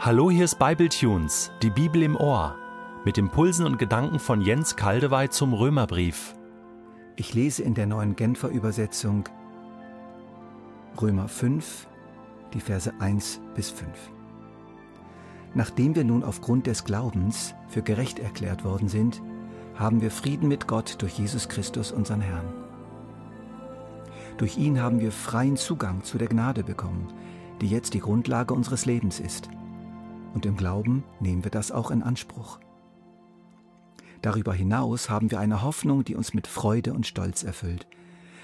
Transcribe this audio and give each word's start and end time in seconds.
Hallo, 0.00 0.30
hier 0.30 0.44
ist 0.44 0.60
Bibletunes, 0.60 1.50
die 1.60 1.70
Bibel 1.70 2.04
im 2.04 2.14
Ohr, 2.14 2.54
mit 3.04 3.18
Impulsen 3.18 3.66
und 3.66 3.80
Gedanken 3.80 4.20
von 4.20 4.40
Jens 4.40 4.76
Kaldewey 4.76 5.28
zum 5.28 5.52
Römerbrief. 5.52 6.36
Ich 7.16 7.34
lese 7.34 7.64
in 7.64 7.74
der 7.74 7.86
neuen 7.86 8.14
Genfer 8.14 8.48
Übersetzung 8.48 9.24
Römer 11.02 11.26
5, 11.26 11.88
die 12.54 12.60
Verse 12.60 12.94
1 13.00 13.40
bis 13.56 13.70
5. 13.70 13.88
Nachdem 15.54 15.96
wir 15.96 16.04
nun 16.04 16.22
aufgrund 16.22 16.68
des 16.68 16.84
Glaubens 16.84 17.56
für 17.66 17.82
gerecht 17.82 18.20
erklärt 18.20 18.64
worden 18.64 18.88
sind, 18.88 19.20
haben 19.74 20.00
wir 20.00 20.12
Frieden 20.12 20.46
mit 20.46 20.68
Gott 20.68 21.02
durch 21.02 21.18
Jesus 21.18 21.48
Christus, 21.48 21.90
unseren 21.90 22.20
Herrn. 22.20 22.46
Durch 24.36 24.58
ihn 24.58 24.80
haben 24.80 25.00
wir 25.00 25.10
freien 25.10 25.56
Zugang 25.56 26.04
zu 26.04 26.18
der 26.18 26.28
Gnade 26.28 26.62
bekommen, 26.62 27.12
die 27.60 27.66
jetzt 27.66 27.94
die 27.94 28.00
Grundlage 28.00 28.54
unseres 28.54 28.86
Lebens 28.86 29.18
ist. 29.18 29.48
Und 30.34 30.46
im 30.46 30.56
Glauben 30.56 31.04
nehmen 31.20 31.44
wir 31.44 31.50
das 31.50 31.72
auch 31.72 31.90
in 31.90 32.02
Anspruch. 32.02 32.60
Darüber 34.22 34.52
hinaus 34.52 35.10
haben 35.10 35.30
wir 35.30 35.40
eine 35.40 35.62
Hoffnung, 35.62 36.04
die 36.04 36.14
uns 36.14 36.34
mit 36.34 36.46
Freude 36.46 36.92
und 36.92 37.06
Stolz 37.06 37.44
erfüllt. 37.44 37.86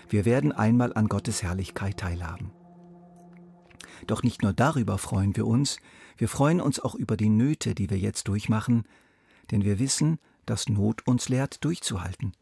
Wir 0.08 0.24
werden 0.24 0.52
einmal 0.52 0.92
an 0.94 1.08
Gottes 1.08 1.42
Herrlichkeit 1.42 1.98
teilhaben. 1.98 2.52
Doch 4.06 4.22
nicht 4.22 4.42
nur 4.42 4.52
darüber 4.52 4.98
freuen 4.98 5.36
wir 5.36 5.46
uns, 5.46 5.78
wir 6.16 6.28
freuen 6.28 6.60
uns 6.60 6.78
auch 6.78 6.94
über 6.94 7.16
die 7.16 7.28
Nöte, 7.28 7.74
die 7.74 7.90
wir 7.90 7.98
jetzt 7.98 8.28
durchmachen, 8.28 8.84
denn 9.50 9.64
wir 9.64 9.78
wissen, 9.78 10.18
dass 10.46 10.68
Not 10.68 11.06
uns 11.06 11.28
lehrt, 11.28 11.64
durchzuhalten. 11.64 12.32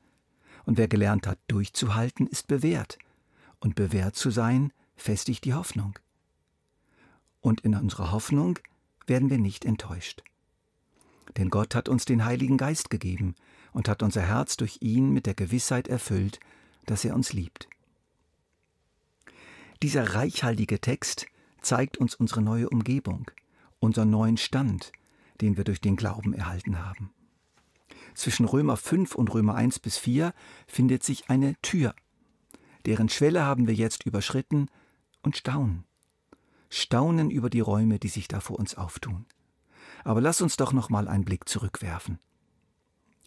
Und 0.65 0.79
wer 0.79 0.89
gelernt 0.89 1.27
hat, 1.27 1.39
durchzuhalten, 1.49 2.27
ist 2.27 2.47
bewährt. 2.47 2.99
Und 3.61 3.75
bewährt 3.75 4.17
zu 4.17 4.31
sein, 4.31 4.73
festigt 4.97 5.45
die 5.45 5.55
Hoffnung. 5.55 5.99
Und 7.41 7.63
in 7.63 7.75
unserer 7.75 8.13
Hoffnung 8.13 8.59
werden 9.13 9.29
wir 9.29 9.37
nicht 9.37 9.67
enttäuscht. 9.67 10.23
Denn 11.37 11.51
Gott 11.51 11.75
hat 11.75 11.91
uns 11.91 12.07
den 12.07 12.25
Heiligen 12.25 12.57
Geist 12.57 12.89
gegeben 12.89 13.35
und 13.75 13.87
hat 13.87 14.03
unser 14.03 14.23
Herz 14.23 14.57
durch 14.57 14.79
ihn 14.81 15.11
mit 15.11 15.27
der 15.27 15.35
Gewissheit 15.35 15.87
erfüllt, 15.87 16.41
dass 16.87 17.05
er 17.05 17.15
uns 17.15 17.35
liebt. 17.35 17.69
Dieser 19.83 20.15
reichhaltige 20.15 20.81
Text 20.81 21.27
zeigt 21.61 21.99
uns 21.99 22.15
unsere 22.15 22.41
neue 22.41 22.71
Umgebung, 22.71 23.31
unseren 23.81 24.09
neuen 24.09 24.39
Stand, 24.39 24.93
den 25.43 25.59
wir 25.59 25.65
durch 25.65 25.83
den 25.83 25.97
Glauben 25.97 26.33
erhalten 26.33 26.83
haben. 26.83 27.13
Zwischen 28.15 28.47
Römer 28.47 28.79
5 28.79 29.15
und 29.15 29.35
Römer 29.35 29.57
1 29.57 29.79
bis 29.81 29.99
4 29.99 30.33
findet 30.67 31.03
sich 31.03 31.29
eine 31.29 31.55
Tür, 31.61 31.95
deren 32.87 33.11
Schwelle 33.11 33.45
haben 33.45 33.67
wir 33.67 33.75
jetzt 33.75 34.07
überschritten 34.07 34.71
und 35.21 35.37
staunen 35.37 35.85
staunen 36.73 37.31
über 37.31 37.51
die 37.51 37.61
Räume, 37.61 37.99
die 37.99 38.09
sich 38.09 38.29
da 38.29 38.41
vor 38.41 38.59
uns 38.59 38.77
auftun. 38.77 39.27
Aber 40.05 40.23
lass 40.23 40.41
uns 40.41 40.57
doch 40.57 40.73
noch 40.73 40.89
mal 40.89 41.07
einen 41.07 41.25
Blick 41.25 41.47
zurückwerfen. 41.49 42.19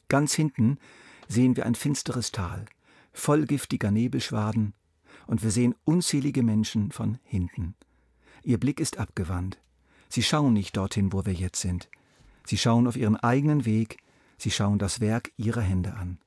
Ganz 0.10 0.34
hinten 0.34 0.80
sehen 1.28 1.56
wir 1.56 1.66
ein 1.66 1.76
finsteres 1.76 2.32
Tal, 2.32 2.66
voll 3.14 3.46
giftiger 3.46 3.92
Nebelschwaden, 3.92 4.74
und 5.28 5.44
wir 5.44 5.52
sehen 5.52 5.76
unzählige 5.86 6.44
Menschen 6.44 6.92
von 6.92 7.20
hinten. 7.24 7.76
Ihr 8.44 8.60
Blick 8.60 8.80
ist 8.80 8.98
abgewandt. 8.98 9.60
Sie 10.10 10.24
schauen 10.24 10.54
nicht 10.54 10.76
dorthin, 10.76 11.14
wo 11.14 11.26
wir 11.26 11.34
jetzt 11.34 11.62
sind. 11.62 11.90
Sie 12.46 12.58
schauen 12.58 12.88
auf 12.88 12.96
ihren 12.96 13.16
eigenen 13.16 13.66
Weg, 13.66 13.98
sie 14.38 14.52
schauen 14.52 14.80
das 14.80 15.00
Werk 15.00 15.32
ihrer 15.38 15.62
Hände 15.62 15.94
an. 15.94 16.20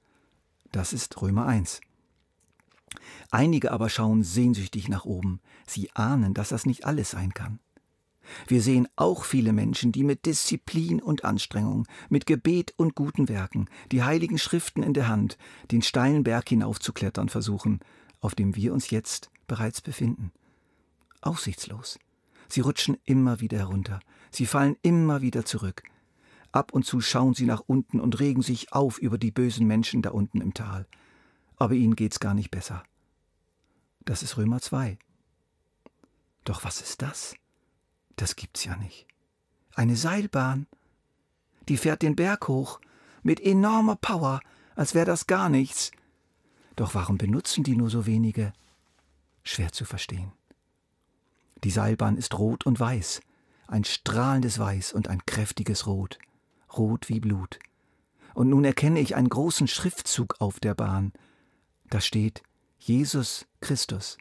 Das 0.73 0.93
ist 0.93 1.21
Römer 1.21 1.47
1. 1.47 1.81
Einige 3.31 3.73
aber 3.73 3.89
schauen 3.89 4.23
sehnsüchtig 4.23 4.89
nach 4.89 5.05
oben. 5.05 5.41
Sie 5.67 5.91
ahnen, 5.95 6.35
dass 6.35 6.51
das 6.51 6.67
nicht 6.67 6.85
alles 6.85 7.11
sein 7.11 7.35
kann. 7.35 7.61
Wir 8.47 8.61
sehen 8.61 8.89
auch 8.97 9.25
viele 9.25 9.53
Menschen, 9.53 9.93
die 9.93 10.05
mit 10.05 10.27
Disziplin 10.27 11.01
und 11.01 11.25
Anstrengung, 11.25 11.87
mit 12.09 12.27
Gebet 12.27 12.75
und 12.77 12.95
guten 12.95 13.29
Werken, 13.29 13.69
die 13.91 14.03
heiligen 14.03 14.39
Schriften 14.39 14.83
in 14.83 14.93
der 14.93 15.09
Hand, 15.09 15.39
den 15.71 15.83
steilen 15.83 16.25
Berg 16.25 16.49
hinaufzuklettern 16.49 17.29
versuchen, 17.29 17.81
auf 18.21 18.35
dem 18.35 18.55
wir 18.57 18.73
uns 18.73 18.91
jetzt 18.91 19.31
bereits 19.47 19.81
befinden. 19.81 20.33
Aussichtslos. 21.21 21.99
Sie 22.49 22.61
rutschen 22.61 22.97
immer 23.05 23.41
wieder 23.41 23.59
herunter, 23.59 24.01
sie 24.31 24.47
fallen 24.47 24.77
immer 24.83 25.21
wieder 25.23 25.45
zurück. 25.45 25.83
Ab 26.53 26.73
und 26.73 26.85
zu 26.85 27.01
schauen 27.01 27.35
sie 27.35 27.45
nach 27.45 27.63
unten 27.67 28.01
und 28.01 28.21
regen 28.21 28.43
sich 28.43 28.73
auf 28.73 28.99
über 28.99 29.19
die 29.19 29.31
bösen 29.31 29.67
Menschen 29.67 30.01
da 30.01 30.11
unten 30.11 30.41
im 30.41 30.55
Tal 30.55 30.87
aber 31.59 31.75
ihnen 31.75 31.97
geht's 31.97 32.21
gar 32.21 32.35
nicht 32.35 32.51
besser. 32.51 32.83
Das 34.05 34.23
ist 34.23 34.37
Römer 34.37 34.61
2. 34.61 34.99
Doch 36.45 36.65
was 36.65 36.81
ist 36.81 37.03
das? 37.03 37.35
Das 38.17 38.37
gibt's 38.37 38.65
ja 38.65 38.77
nicht. 38.77 39.07
Eine 39.75 39.97
Seilbahn. 39.97 40.67
Die 41.69 41.77
fährt 41.77 42.03
den 42.03 42.17
Berg 42.17 42.49
hoch, 42.49 42.81
mit 43.23 43.41
enormer 43.41 43.97
Power, 43.97 44.41
als 44.75 44.95
wäre 44.95 45.07
das 45.07 45.27
gar 45.27 45.49
nichts. 45.49 45.91
Doch 46.77 46.95
warum 46.95 47.19
benutzen 47.19 47.65
die 47.65 47.77
nur 47.77 47.91
so 47.91 48.07
wenige? 48.07 48.53
Schwer 49.43 49.73
zu 49.73 49.85
verstehen. 49.85 50.33
Die 51.65 51.71
Seilbahn 51.71 52.17
ist 52.17 52.39
rot 52.39 52.65
und 52.67 52.79
weiß, 52.79 53.21
ein 53.67 53.85
strahlendes 53.85 54.59
Weiß 54.59 54.93
und 54.93 55.09
ein 55.09 55.25
kräftiges 55.27 55.87
Rot, 55.87 56.19
rot 56.77 57.09
wie 57.09 57.21
Blut. 57.21 57.59
Und 58.35 58.49
nun 58.49 58.65
erkenne 58.65 59.01
ich 59.01 59.17
einen 59.17 59.29
großen 59.29 59.67
Schriftzug 59.67 60.37
auf 60.39 60.61
der 60.61 60.75
Bahn, 60.75 61.13
da 61.91 62.01
steht 62.01 62.43
Jesus 62.79 63.47
Christus. 63.61 64.19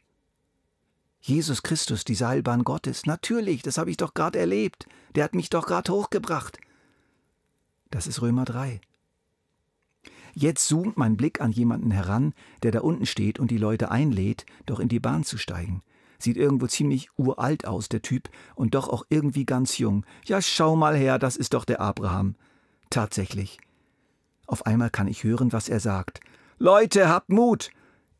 Jesus 1.20 1.64
Christus, 1.64 2.06
die 2.06 2.16
Seilbahn 2.16 2.64
Gottes. 2.64 3.06
Natürlich, 3.06 3.62
das 3.62 3.78
habe 3.78 3.90
ich 3.90 3.98
doch 3.98 4.14
gerade 4.14 4.40
erlebt. 4.40 4.88
Der 5.16 5.24
hat 5.24 5.36
mich 5.36 5.50
doch 5.50 5.66
gerade 5.66 5.92
hochgebracht. 5.92 6.58
Das 7.92 8.08
ist 8.08 8.22
Römer 8.22 8.46
3. 8.46 8.80
Jetzt 10.34 10.68
zoomt 10.68 10.98
mein 10.98 11.18
Blick 11.18 11.42
an 11.42 11.52
jemanden 11.52 11.92
heran, 11.92 12.34
der 12.64 12.72
da 12.72 12.82
unten 12.82 13.06
steht 13.06 13.40
und 13.40 13.50
die 13.50 13.58
Leute 13.58 13.92
einlädt, 13.92 14.46
doch 14.66 14.80
in 14.80 14.88
die 14.88 15.00
Bahn 15.00 15.24
zu 15.24 15.38
steigen. 15.38 15.82
Sieht 16.20 16.38
irgendwo 16.38 16.68
ziemlich 16.68 17.10
uralt 17.18 17.66
aus, 17.66 17.90
der 17.90 18.02
Typ, 18.02 18.30
und 18.56 18.76
doch 18.76 18.88
auch 18.88 19.06
irgendwie 19.10 19.46
ganz 19.46 19.78
jung. 19.78 20.06
Ja, 20.26 20.42
schau 20.42 20.76
mal 20.76 20.96
her, 20.96 21.20
das 21.20 21.38
ist 21.38 21.54
doch 21.54 21.66
der 21.66 21.82
Abraham. 21.82 22.36
Tatsächlich. 22.90 23.60
Auf 24.46 24.66
einmal 24.66 24.90
kann 24.90 25.08
ich 25.08 25.24
hören, 25.24 25.52
was 25.52 25.70
er 25.70 25.80
sagt. 25.80 26.22
Leute, 26.60 27.08
habt 27.08 27.30
Mut! 27.30 27.70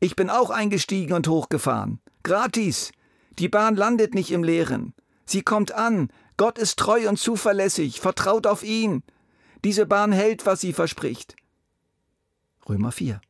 Ich 0.00 0.14
bin 0.14 0.30
auch 0.30 0.50
eingestiegen 0.50 1.12
und 1.12 1.26
hochgefahren. 1.26 2.00
Gratis! 2.22 2.92
Die 3.38 3.48
Bahn 3.48 3.74
landet 3.74 4.14
nicht 4.14 4.30
im 4.30 4.44
Leeren. 4.44 4.94
Sie 5.24 5.42
kommt 5.42 5.72
an. 5.72 6.10
Gott 6.36 6.56
ist 6.58 6.78
treu 6.78 7.08
und 7.08 7.18
zuverlässig. 7.18 8.00
Vertraut 8.00 8.46
auf 8.46 8.62
ihn. 8.62 9.02
Diese 9.64 9.86
Bahn 9.86 10.12
hält, 10.12 10.46
was 10.46 10.60
sie 10.60 10.72
verspricht. 10.72 11.34
Römer 12.68 12.92
4. 12.92 13.20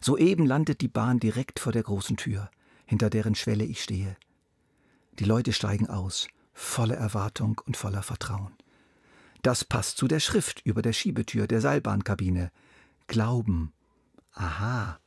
Soeben 0.00 0.46
landet 0.46 0.80
die 0.80 0.88
Bahn 0.88 1.20
direkt 1.20 1.60
vor 1.60 1.72
der 1.72 1.82
großen 1.82 2.16
Tür, 2.16 2.50
hinter 2.86 3.10
deren 3.10 3.34
Schwelle 3.34 3.64
ich 3.64 3.82
stehe. 3.82 4.16
Die 5.18 5.24
Leute 5.24 5.52
steigen 5.52 5.88
aus, 5.88 6.28
voller 6.52 6.96
Erwartung 6.96 7.60
und 7.64 7.76
voller 7.76 8.02
Vertrauen. 8.02 8.54
Das 9.42 9.64
passt 9.64 9.98
zu 9.98 10.08
der 10.08 10.20
Schrift 10.20 10.62
über 10.64 10.82
der 10.82 10.92
Schiebetür 10.92 11.46
der 11.46 11.60
Seilbahnkabine. 11.60 12.50
Glauben. 13.08 13.72
Aha. 14.32 15.00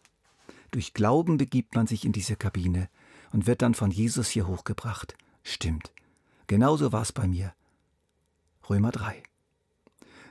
Durch 0.71 0.93
Glauben 0.93 1.37
begibt 1.37 1.75
man 1.75 1.87
sich 1.87 2.03
in 2.03 2.11
diese 2.11 2.35
Kabine 2.35 2.89
und 3.31 3.47
wird 3.47 3.61
dann 3.61 3.73
von 3.73 3.91
Jesus 3.91 4.27
hier 4.29 4.47
hochgebracht. 4.47 5.15
Stimmt. 5.43 5.93
Genauso 6.47 6.91
war 6.91 7.03
es 7.03 7.13
bei 7.13 7.27
mir. 7.27 7.53
Römer 8.69 8.91
3. 8.91 9.23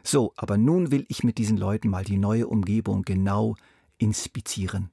So, 0.03 0.33
aber 0.37 0.57
nun 0.57 0.91
will 0.91 1.07
ich 1.09 1.25
mit 1.25 1.39
diesen 1.39 1.57
Leuten 1.57 1.89
mal 1.89 2.05
die 2.05 2.19
neue 2.19 2.47
Umgebung 2.47 3.03
genau 3.03 3.57
inspizieren. 3.99 4.91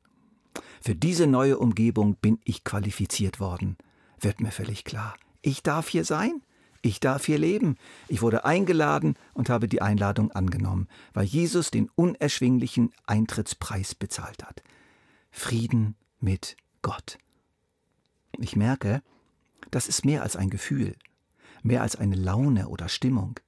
Für 0.82 0.96
diese 0.96 1.28
neue 1.28 1.58
Umgebung 1.58 2.16
bin 2.16 2.40
ich 2.44 2.64
qualifiziert 2.64 3.40
worden. 3.40 3.78
Wird 4.20 4.42
mir 4.42 4.52
völlig 4.52 4.84
klar. 4.84 5.16
Ich 5.42 5.64
darf 5.64 5.90
hier 5.90 6.06
sein? 6.06 6.42
Ich 6.82 7.00
darf 7.00 7.26
hier 7.26 7.38
leben. 7.38 7.78
Ich 8.08 8.22
wurde 8.22 8.46
eingeladen 8.46 9.16
und 9.34 9.50
habe 9.50 9.68
die 9.68 9.82
Einladung 9.82 10.32
angenommen, 10.32 10.88
weil 11.14 11.26
Jesus 11.26 11.72
den 11.72 11.90
unerschwinglichen 11.96 12.94
Eintrittspreis 13.06 13.96
bezahlt 13.96 14.44
hat. 14.44 14.64
Frieden 15.32 15.96
mit 16.20 16.56
Gott. 16.82 17.18
Ich 18.40 18.56
merke, 18.56 19.02
das 19.72 19.88
ist 19.88 20.06
mehr 20.06 20.24
als 20.24 20.36
ein 20.36 20.50
Gefühl, 20.50 20.96
mehr 21.64 21.82
als 21.82 21.96
eine 21.96 22.16
Laune 22.16 22.70
oder 22.70 22.90
Stimmung, 22.90 23.40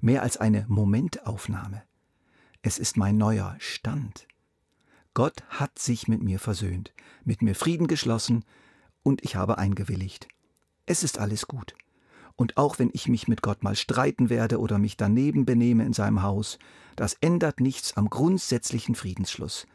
mehr 0.00 0.22
als 0.22 0.36
eine 0.36 0.64
Momentaufnahme. 0.68 1.82
Es 2.62 2.78
ist 2.78 2.96
mein 2.96 3.16
neuer 3.16 3.56
Stand. 3.58 4.26
Gott 5.14 5.44
hat 5.48 5.78
sich 5.78 6.08
mit 6.08 6.22
mir 6.22 6.38
versöhnt, 6.38 6.92
mit 7.24 7.40
mir 7.42 7.54
Frieden 7.54 7.86
geschlossen 7.86 8.44
und 9.02 9.22
ich 9.22 9.36
habe 9.36 9.58
eingewilligt. 9.58 10.28
Es 10.86 11.02
ist 11.02 11.18
alles 11.18 11.46
gut. 11.46 11.74
Und 12.36 12.56
auch 12.56 12.78
wenn 12.78 12.90
ich 12.92 13.08
mich 13.08 13.28
mit 13.28 13.42
Gott 13.42 13.62
mal 13.62 13.76
streiten 13.76 14.28
werde 14.28 14.58
oder 14.58 14.78
mich 14.78 14.96
daneben 14.96 15.44
benehme 15.44 15.84
in 15.84 15.92
seinem 15.92 16.22
Haus, 16.22 16.58
das 16.96 17.14
ändert 17.14 17.60
nichts 17.60 17.96
am 17.96 18.10
grundsätzlichen 18.10 18.94
Friedensschluss. 18.94 19.66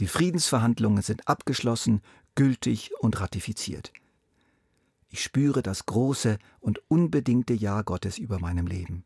Die 0.00 0.06
Friedensverhandlungen 0.06 1.02
sind 1.02 1.26
abgeschlossen, 1.26 2.02
gültig 2.34 2.92
und 3.00 3.20
ratifiziert. 3.20 3.92
Ich 5.08 5.22
spüre 5.22 5.62
das 5.62 5.86
große 5.86 6.38
und 6.60 6.80
unbedingte 6.88 7.54
Ja 7.54 7.82
Gottes 7.82 8.18
über 8.18 8.38
meinem 8.38 8.66
Leben. 8.66 9.04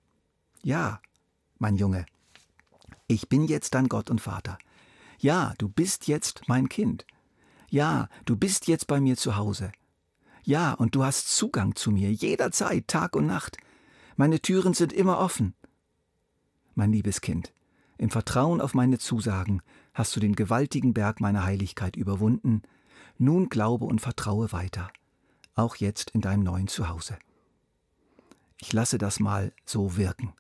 Ja, 0.63 1.01
mein 1.59 1.77
Junge, 1.77 2.05
ich 3.07 3.29
bin 3.29 3.47
jetzt 3.47 3.75
dein 3.75 3.89
Gott 3.89 4.11
und 4.11 4.21
Vater. 4.21 4.59
Ja, 5.19 5.55
du 5.59 5.69
bist 5.69 6.09
jetzt 6.09 6.43
mein 6.49 6.69
Kind. 6.69 7.07
Ja, 7.71 8.09
du 8.25 8.37
bist 8.37 8.67
jetzt 8.67 8.87
bei 8.87 9.01
mir 9.01 9.17
zu 9.17 9.37
Hause. 9.37 9.73
Ja, 10.45 10.73
und 10.73 10.95
du 10.95 11.05
hast 11.05 11.35
Zugang 11.35 11.77
zu 11.77 11.91
mir 11.93 12.13
jederzeit, 12.13 12.89
Tag 12.89 13.15
und 13.15 13.27
Nacht. 13.27 13.59
Meine 14.17 14.41
Türen 14.41 14.75
sind 14.75 14.93
immer 14.93 15.19
offen. 15.19 15.55
Mein 16.75 16.93
liebes 16.93 17.21
Kind, 17.21 17.53
im 17.99 18.11
Vertrauen 18.11 18.61
auf 18.61 18.75
meine 18.75 18.99
Zusagen 18.99 19.63
hast 19.95 20.17
du 20.17 20.21
den 20.21 20.35
gewaltigen 20.35 20.95
Berg 20.95 21.21
meiner 21.21 21.45
Heiligkeit 21.45 21.97
überwunden. 21.97 22.63
Nun 23.19 23.49
glaube 23.49 23.85
und 23.85 24.01
vertraue 24.01 24.53
weiter, 24.53 24.91
auch 25.55 25.77
jetzt 25.77 26.11
in 26.11 26.21
deinem 26.21 26.43
neuen 26.43 26.67
Zuhause. 26.67 27.19
Ich 28.61 28.73
lasse 28.73 28.99
das 28.99 29.21
mal 29.21 29.53
so 29.65 29.97
wirken 29.97 30.33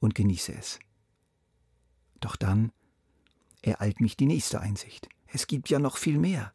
und 0.00 0.14
genieße 0.14 0.52
es. 0.52 0.78
Doch 2.20 2.36
dann 2.36 2.72
ereilt 3.62 4.00
mich 4.00 4.16
die 4.16 4.26
nächste 4.26 4.60
Einsicht. 4.60 5.08
Es 5.26 5.46
gibt 5.46 5.70
ja 5.70 5.78
noch 5.78 5.96
viel 5.96 6.18
mehr. 6.18 6.52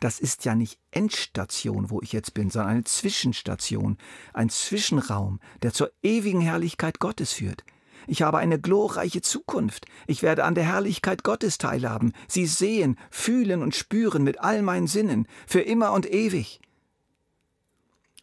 Das 0.00 0.20
ist 0.20 0.44
ja 0.44 0.54
nicht 0.54 0.78
Endstation, 0.90 1.90
wo 1.90 2.00
ich 2.02 2.12
jetzt 2.12 2.34
bin, 2.34 2.50
sondern 2.50 2.72
eine 2.72 2.84
Zwischenstation, 2.84 3.98
ein 4.32 4.48
Zwischenraum, 4.48 5.40
der 5.62 5.72
zur 5.72 5.90
ewigen 6.02 6.40
Herrlichkeit 6.40 7.00
Gottes 7.00 7.32
führt. 7.32 7.64
Ich 8.06 8.22
habe 8.22 8.38
eine 8.38 8.60
glorreiche 8.60 9.20
Zukunft. 9.20 9.86
Ich 10.06 10.22
werde 10.22 10.44
an 10.44 10.54
der 10.54 10.64
Herrlichkeit 10.64 11.24
Gottes 11.24 11.58
teilhaben, 11.58 12.12
sie 12.26 12.46
sehen, 12.46 12.96
fühlen 13.10 13.62
und 13.62 13.74
spüren 13.74 14.22
mit 14.22 14.40
all 14.40 14.62
meinen 14.62 14.86
Sinnen, 14.86 15.26
für 15.46 15.60
immer 15.60 15.92
und 15.92 16.10
ewig. 16.10 16.60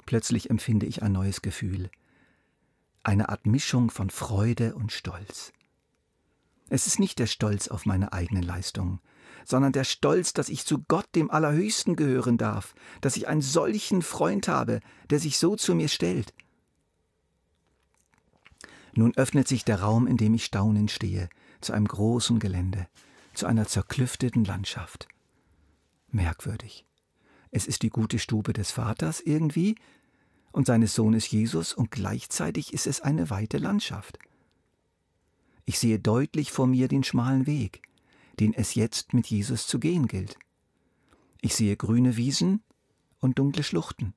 Plötzlich 0.05 0.49
empfinde 0.49 0.85
ich 0.85 1.03
ein 1.03 1.11
neues 1.11 1.41
Gefühl, 1.41 1.89
eine 3.03 3.29
Art 3.29 3.45
Mischung 3.45 3.91
von 3.91 4.09
Freude 4.09 4.75
und 4.75 4.91
Stolz. 4.91 5.51
Es 6.69 6.87
ist 6.87 6.99
nicht 6.99 7.19
der 7.19 7.27
Stolz 7.27 7.67
auf 7.67 7.85
meine 7.85 8.13
eigenen 8.13 8.43
Leistungen, 8.43 8.99
sondern 9.45 9.71
der 9.71 9.83
Stolz, 9.83 10.33
dass 10.33 10.49
ich 10.49 10.65
zu 10.65 10.83
Gott 10.87 11.07
dem 11.15 11.31
Allerhöchsten 11.31 11.95
gehören 11.95 12.37
darf, 12.37 12.75
dass 13.01 13.17
ich 13.17 13.27
einen 13.27 13.41
solchen 13.41 14.01
Freund 14.01 14.47
habe, 14.47 14.79
der 15.09 15.19
sich 15.19 15.37
so 15.37 15.55
zu 15.55 15.75
mir 15.75 15.87
stellt. 15.87 16.33
Nun 18.93 19.15
öffnet 19.15 19.47
sich 19.47 19.65
der 19.65 19.81
Raum, 19.81 20.07
in 20.07 20.17
dem 20.17 20.33
ich 20.33 20.45
staunend 20.45 20.89
stehe, 20.89 21.29
zu 21.61 21.73
einem 21.73 21.87
großen 21.87 22.39
Gelände, 22.39 22.87
zu 23.33 23.45
einer 23.45 23.67
zerklüfteten 23.67 24.45
Landschaft. 24.45 25.07
Merkwürdig. 26.09 26.85
Es 27.51 27.67
ist 27.67 27.83
die 27.83 27.89
gute 27.89 28.19
Stube 28.19 28.53
des 28.53 28.71
Vaters 28.71 29.19
irgendwie 29.19 29.75
und 30.51 30.65
seines 30.65 30.93
Sohnes 30.93 31.29
Jesus 31.29 31.73
und 31.73 31.91
gleichzeitig 31.91 32.73
ist 32.73 32.87
es 32.87 33.01
eine 33.01 33.29
weite 33.29 33.57
Landschaft. 33.57 34.17
Ich 35.65 35.79
sehe 35.79 35.99
deutlich 35.99 36.51
vor 36.51 36.67
mir 36.67 36.87
den 36.87 37.03
schmalen 37.03 37.47
Weg, 37.47 37.81
den 38.39 38.53
es 38.53 38.75
jetzt 38.75 39.13
mit 39.13 39.27
Jesus 39.27 39.67
zu 39.67 39.79
gehen 39.79 40.07
gilt. 40.07 40.37
Ich 41.41 41.55
sehe 41.55 41.77
grüne 41.77 42.17
Wiesen 42.17 42.63
und 43.19 43.39
dunkle 43.39 43.63
Schluchten. 43.63 44.13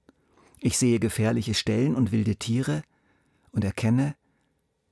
Ich 0.60 0.78
sehe 0.78 0.98
gefährliche 0.98 1.54
Stellen 1.54 1.94
und 1.94 2.10
wilde 2.10 2.36
Tiere 2.36 2.82
und 3.52 3.64
erkenne, 3.64 4.16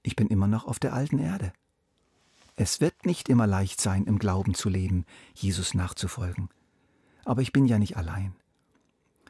ich 0.03 0.17
bin 0.17 0.29
immer 0.29 0.47
noch 0.47 0.67
auf 0.67 0.79
der 0.79 0.93
alten 0.93 1.19
Erde. 1.19 1.53
Es 2.55 2.81
wird 2.81 3.05
nicht 3.05 3.29
immer 3.29 3.47
leicht 3.47 3.81
sein, 3.81 4.05
im 4.05 4.19
Glauben 4.19 4.55
zu 4.55 4.69
leben, 4.69 5.05
Jesus 5.35 5.75
nachzufolgen. 5.75 6.49
Aber 7.25 7.43
ich 7.43 7.53
bin 7.53 7.67
ja 7.67 7.79
nicht 7.79 7.97
allein. 7.97 8.35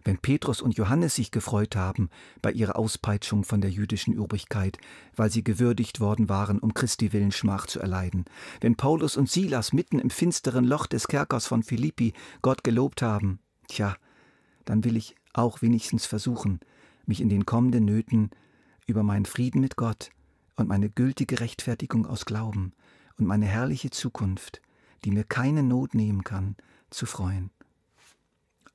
Wenn 0.07 0.19
Petrus 0.19 0.63
und 0.63 0.77
Johannes 0.77 1.17
sich 1.17 1.33
gefreut 1.33 1.75
haben 1.75 2.11
bei 2.41 2.53
ihrer 2.53 2.77
Auspeitschung 2.77 3.43
von 3.43 3.61
der 3.61 3.73
jüdischen 3.73 4.15
Übrigkeit, 4.15 4.79
weil 5.17 5.33
sie 5.33 5.43
gewürdigt 5.43 5.99
worden 5.99 6.29
waren, 6.29 6.61
um 6.61 6.75
Christi 6.75 7.13
willen 7.13 7.33
Schmach 7.33 7.67
zu 7.67 7.81
erleiden, 7.81 8.25
wenn 8.61 8.77
Paulus 8.77 9.17
und 9.17 9.29
Silas 9.29 9.73
mitten 9.73 9.99
im 9.99 10.11
finsteren 10.11 10.65
Loch 10.65 10.87
des 10.87 11.09
Kerkers 11.09 11.49
von 11.49 11.65
Philippi 11.65 12.13
Gott 12.41 12.63
gelobt 12.63 13.03
haben, 13.03 13.41
tja, 13.67 13.97
dann 14.65 14.85
will 14.85 14.97
ich 14.97 15.17
auch 15.33 15.61
wenigstens 15.61 16.07
versuchen, 16.07 16.61
mich 17.05 17.21
in 17.21 17.29
den 17.29 17.45
kommenden 17.45 17.85
Nöten 17.85 18.31
über 18.87 19.03
meinen 19.03 19.27
Frieden 19.27 19.61
mit 19.61 19.75
Gott 19.75 20.11
und 20.55 20.69
meine 20.69 20.89
gültige 20.89 21.41
Rechtfertigung 21.41 22.07
aus 22.07 22.27
Glauben 22.27 22.75
und 23.19 23.27
meine 23.27 23.47
herrliche 23.47 23.91
Zukunft, 23.91 24.63
die 25.05 25.11
mir 25.11 25.25
keine 25.25 25.65
Not 25.65 25.97
nehmen 25.97 26.23
kann, 26.23 26.55
zu 26.91 27.07
freuen. 27.07 27.51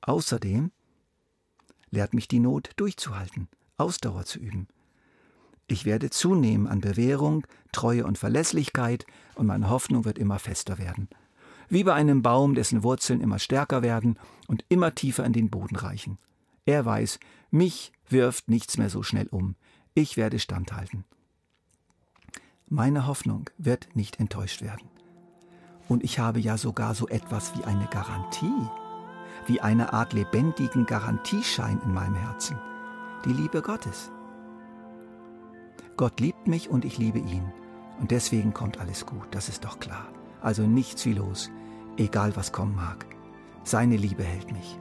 Außerdem 0.01 0.72
lehrt 1.91 2.13
mich 2.13 2.27
die 2.27 2.39
Not 2.39 2.71
durchzuhalten, 2.77 3.47
Ausdauer 3.77 4.25
zu 4.25 4.39
üben. 4.39 4.67
Ich 5.67 5.85
werde 5.85 6.09
zunehmen 6.09 6.67
an 6.67 6.81
Bewährung, 6.81 7.45
Treue 7.71 8.05
und 8.05 8.17
Verlässlichkeit 8.17 9.05
und 9.35 9.47
meine 9.47 9.69
Hoffnung 9.69 10.03
wird 10.03 10.17
immer 10.17 10.39
fester 10.39 10.77
werden. 10.77 11.07
Wie 11.69 11.85
bei 11.85 11.93
einem 11.93 12.21
Baum, 12.21 12.55
dessen 12.55 12.83
Wurzeln 12.83 13.21
immer 13.21 13.39
stärker 13.39 13.81
werden 13.81 14.19
und 14.47 14.65
immer 14.67 14.93
tiefer 14.93 15.23
in 15.23 15.31
den 15.31 15.49
Boden 15.49 15.77
reichen. 15.77 16.17
Er 16.65 16.85
weiß, 16.85 17.19
mich 17.49 17.93
wirft 18.09 18.49
nichts 18.49 18.77
mehr 18.77 18.89
so 18.89 19.03
schnell 19.03 19.27
um. 19.27 19.55
Ich 19.93 20.17
werde 20.17 20.39
standhalten. 20.39 21.05
Meine 22.67 23.07
Hoffnung 23.07 23.49
wird 23.57 23.89
nicht 23.95 24.19
enttäuscht 24.19 24.61
werden. 24.61 24.89
Und 25.88 26.03
ich 26.03 26.19
habe 26.19 26.39
ja 26.39 26.57
sogar 26.57 26.95
so 26.95 27.07
etwas 27.07 27.57
wie 27.57 27.63
eine 27.63 27.88
Garantie 27.88 28.69
wie 29.47 29.61
eine 29.61 29.93
Art 29.93 30.13
lebendigen 30.13 30.85
Garantieschein 30.85 31.81
in 31.83 31.93
meinem 31.93 32.15
Herzen. 32.15 32.57
Die 33.25 33.33
Liebe 33.33 33.61
Gottes. 33.61 34.11
Gott 35.97 36.19
liebt 36.19 36.47
mich 36.47 36.69
und 36.69 36.85
ich 36.85 36.97
liebe 36.97 37.19
ihn. 37.19 37.51
Und 37.99 38.11
deswegen 38.11 38.53
kommt 38.53 38.79
alles 38.79 39.05
gut, 39.05 39.27
das 39.31 39.49
ist 39.49 39.65
doch 39.65 39.79
klar. 39.79 40.07
Also 40.41 40.63
nichts 40.63 41.05
wie 41.05 41.13
los, 41.13 41.51
egal 41.97 42.35
was 42.35 42.51
kommen 42.51 42.75
mag. 42.75 43.05
Seine 43.63 43.97
Liebe 43.97 44.23
hält 44.23 44.51
mich. 44.51 44.79